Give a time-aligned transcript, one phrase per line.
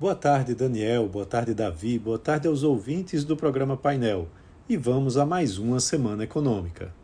[0.00, 1.08] Boa tarde, Daniel.
[1.08, 1.98] Boa tarde, Davi.
[1.98, 4.28] Boa tarde aos ouvintes do programa Painel.
[4.68, 6.94] E vamos a mais uma semana econômica.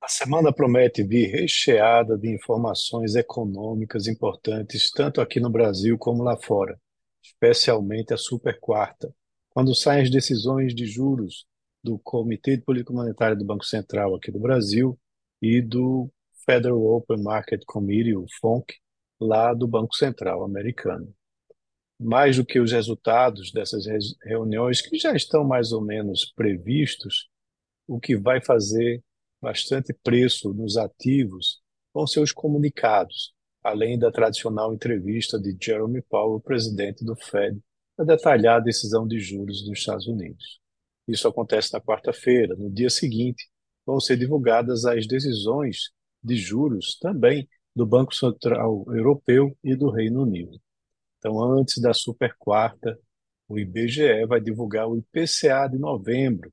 [0.00, 6.36] A semana promete vir recheada de informações econômicas importantes, tanto aqui no Brasil como lá
[6.36, 6.78] fora,
[7.20, 9.12] especialmente a super quarta,
[9.50, 11.44] quando saem as decisões de juros
[11.82, 14.96] do Comitê de Política Monetária do Banco Central aqui do Brasil
[15.42, 16.08] e do
[16.44, 18.76] Federal Open Market Committee, o FONC,
[19.20, 21.12] lá do Banco Central americano
[21.98, 23.84] mais do que os resultados dessas
[24.22, 27.28] reuniões, que já estão mais ou menos previstos,
[27.86, 29.02] o que vai fazer
[29.40, 31.60] bastante preço nos ativos
[31.94, 33.32] vão ser os comunicados,
[33.62, 37.58] além da tradicional entrevista de Jeremy Powell, presidente do Fed,
[37.96, 40.60] para detalhar a decisão de juros dos Estados Unidos.
[41.08, 42.54] Isso acontece na quarta-feira.
[42.56, 43.48] No dia seguinte,
[43.86, 45.90] vão ser divulgadas as decisões
[46.22, 50.60] de juros também do Banco Central Europeu e do Reino Unido.
[51.26, 52.96] Então, antes da super quarta,
[53.48, 56.52] o IBGE vai divulgar o IPCA de novembro,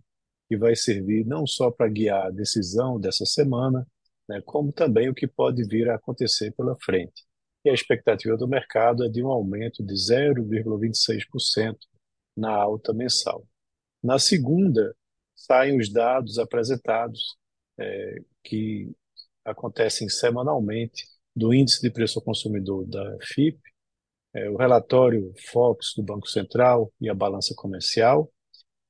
[0.50, 3.86] que vai servir não só para guiar a decisão dessa semana,
[4.28, 7.24] né, como também o que pode vir a acontecer pela frente.
[7.64, 11.78] E a expectativa do mercado é de um aumento de 0,26%
[12.36, 13.46] na alta mensal.
[14.02, 14.96] Na segunda,
[15.36, 17.38] saem os dados apresentados,
[17.78, 18.92] é, que
[19.46, 23.62] acontecem semanalmente, do Índice de Preço ao Consumidor da FIP,
[24.34, 28.32] é, o relatório Fox do Banco Central e a balança comercial,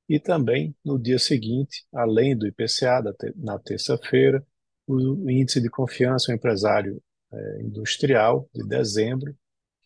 [0.07, 3.01] e também no dia seguinte, além do IPCA
[3.35, 4.45] na terça-feira,
[4.85, 9.35] o índice de confiança ao empresário é, industrial de dezembro,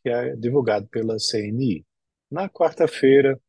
[0.02, 1.86] que é divulgado pela CNI.
[2.30, 3.40] Na quarta-feira,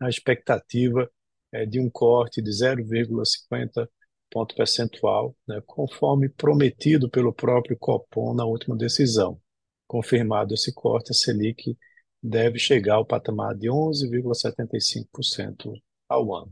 [0.00, 1.10] a expectativa
[1.52, 3.88] é de um corte de 0,50
[4.30, 9.40] ponto percentual, né, conforme prometido pelo próprio Copom na última decisão.
[9.86, 11.76] Confirmado esse corte, a Selic
[12.22, 15.72] deve chegar ao patamar de 11,75%
[16.08, 16.50] ao ano.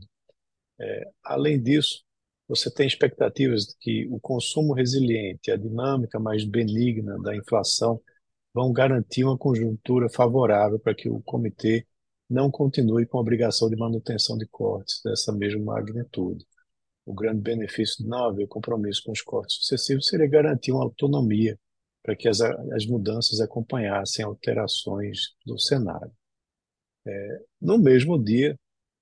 [0.79, 2.03] É, além disso,
[2.47, 8.01] você tem expectativas de que o consumo resiliente, a dinâmica mais benigna da inflação
[8.53, 11.85] vão garantir uma conjuntura favorável para que o comitê
[12.29, 16.45] não continue com a obrigação de manutenção de cortes dessa mesma magnitude.
[17.05, 21.59] O grande benefício de não haver compromisso com os cortes sucessivos seria garantir uma autonomia
[22.05, 26.11] para que as, as mudanças acompanhassem alterações do cenário.
[27.03, 28.55] É, no mesmo dia,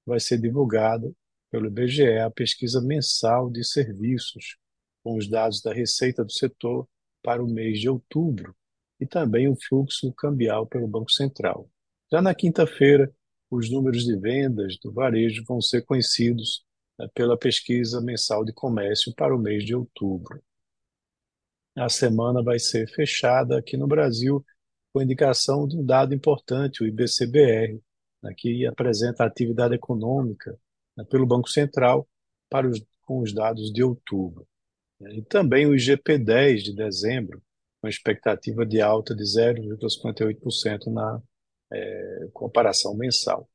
[0.05, 1.13] vai ser divulgado
[1.51, 4.57] pelo IBGE a pesquisa mensal de serviços,
[5.03, 6.87] com os dados da receita do setor
[7.21, 8.55] para o mês de outubro
[9.01, 11.69] e também o fluxo cambial pelo Banco Central.
[12.09, 13.13] Já na quinta-feira,
[13.51, 16.65] os números de vendas do varejo vão ser conhecidos
[16.97, 20.41] né, pela pesquisa mensal de comércio para o mês de outubro
[21.75, 24.43] a semana vai ser fechada aqui no Brasil
[24.91, 27.81] com indicação de um dado importante, o IBCBR,
[28.21, 30.57] né, que apresenta a atividade econômica
[30.95, 32.07] né, pelo Banco Central
[32.49, 34.47] para os, com os dados de outubro.
[35.01, 37.41] E também o IGP-10 de dezembro,
[37.81, 41.21] com expectativa de alta de 0,58% na
[41.71, 43.49] é, comparação mensal.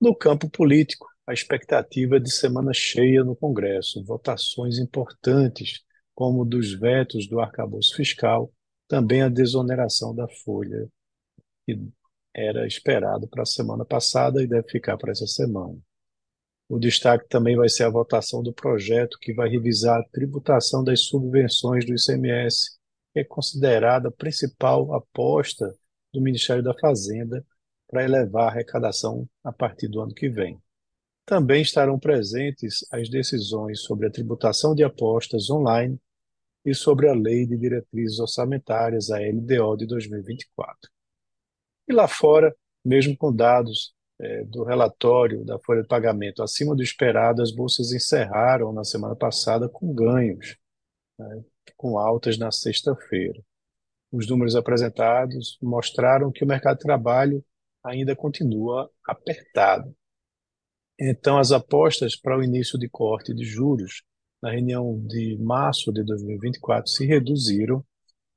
[0.00, 6.72] No campo político, a expectativa é de semana cheia no Congresso, votações importantes como dos
[6.72, 8.52] vetos do arcabouço fiscal,
[8.88, 10.88] também a desoneração da folha,
[11.66, 11.78] que
[12.34, 15.78] era esperado para a semana passada e deve ficar para essa semana.
[16.68, 21.02] O destaque também vai ser a votação do projeto que vai revisar a tributação das
[21.02, 22.78] subvenções do ICMS,
[23.12, 25.74] que é considerada a principal aposta
[26.12, 27.44] do Ministério da Fazenda
[27.88, 30.58] para elevar a arrecadação a partir do ano que vem.
[31.24, 35.98] Também estarão presentes as decisões sobre a tributação de apostas online
[36.64, 40.90] e sobre a Lei de Diretrizes Orçamentárias, a LDO de 2024.
[41.88, 46.82] E lá fora, mesmo com dados é, do relatório da folha de pagamento acima do
[46.82, 50.56] esperado, as bolsas encerraram na semana passada com ganhos,
[51.18, 51.44] né,
[51.76, 53.40] com altas na sexta-feira.
[54.12, 57.44] Os números apresentados mostraram que o mercado de trabalho
[57.82, 59.94] ainda continua apertado.
[61.04, 64.04] Então, as apostas para o início de corte de juros
[64.40, 67.84] na reunião de março de 2024 se reduziram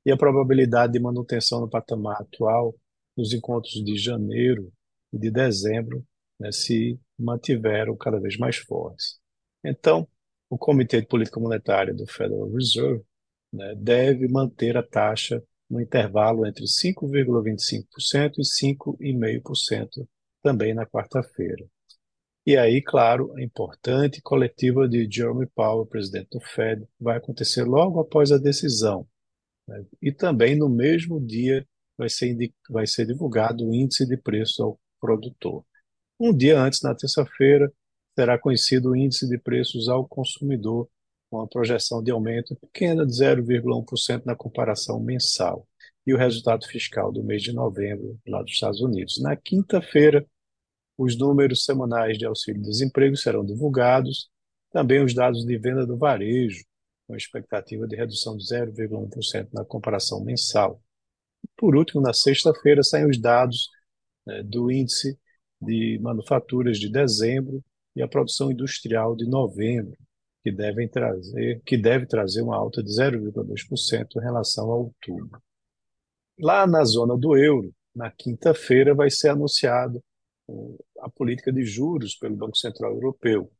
[0.04, 2.74] e a probabilidade de manutenção no patamar atual
[3.16, 4.72] nos encontros de janeiro
[5.12, 6.04] e de dezembro
[6.40, 9.20] né, se mantiveram cada vez mais fortes.
[9.64, 10.08] Então,
[10.50, 13.04] o Comitê de Política Monetária do Federal Reserve
[13.52, 15.40] né, deve manter a taxa
[15.70, 20.08] no intervalo entre 5,25% e 5,5%
[20.42, 21.64] também na quarta-feira.
[22.46, 27.98] E aí, claro, a importante coletiva de Jeremy Powell, presidente do Fed, vai acontecer logo
[27.98, 29.04] após a decisão.
[29.66, 29.84] Né?
[30.00, 31.66] E também no mesmo dia
[31.98, 32.36] vai ser,
[32.70, 35.64] vai ser divulgado o índice de preço ao produtor.
[36.20, 37.72] Um dia antes, na terça-feira,
[38.16, 40.88] será conhecido o índice de preços ao consumidor,
[41.28, 45.66] com a projeção de aumento pequena de 0,1% na comparação mensal,
[46.06, 49.20] e o resultado fiscal do mês de novembro lá dos Estados Unidos.
[49.20, 50.24] Na quinta-feira,
[50.96, 54.30] os números semanais de auxílio-desemprego serão divulgados,
[54.70, 56.64] também os dados de venda do varejo,
[57.06, 60.82] com expectativa de redução de 0,1% na comparação mensal.
[61.56, 63.70] Por último, na sexta-feira, saem os dados
[64.26, 65.18] né, do índice
[65.60, 67.64] de manufaturas de dezembro
[67.94, 69.96] e a produção industrial de novembro,
[70.42, 75.40] que devem trazer, que deve trazer uma alta de 0,2% em relação a outubro.
[76.38, 80.02] Lá na zona do euro, na quinta-feira, vai ser anunciado
[81.00, 83.50] a política de juros pelo Banco Central Europeu.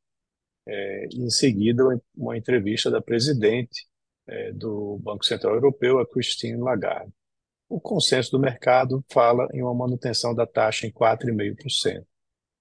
[0.67, 1.85] É, em seguida,
[2.17, 3.87] uma entrevista da presidente
[4.27, 7.13] é, do Banco Central Europeu, a Christine Lagarde.
[7.69, 12.05] O consenso do mercado fala em uma manutenção da taxa em 4,5%.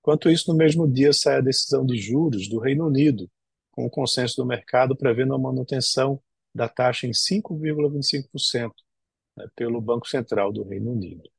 [0.01, 3.30] Enquanto isso, no mesmo dia sai a decisão de juros do Reino Unido,
[3.71, 6.21] com o consenso do mercado prevendo a manutenção
[6.54, 8.71] da taxa em 5,25%
[9.38, 11.30] né, pelo Banco Central do Reino Unido.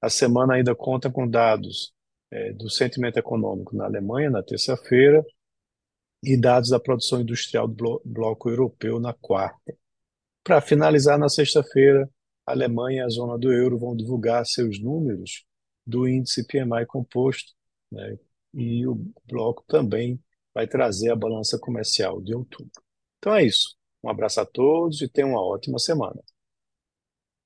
[0.00, 1.94] A semana ainda conta com dados
[2.36, 5.24] é, do sentimento econômico na Alemanha na terça-feira
[6.22, 9.74] e dados da produção industrial do bloco europeu na quarta.
[10.44, 12.08] Para finalizar, na sexta-feira,
[12.46, 15.44] a Alemanha e a zona do euro vão divulgar seus números
[15.86, 17.52] do índice PMI composto,
[17.90, 18.18] né,
[18.52, 20.20] e o bloco também
[20.54, 22.82] vai trazer a balança comercial de outubro.
[23.18, 23.76] Então é isso.
[24.04, 26.22] Um abraço a todos e tenham uma ótima semana.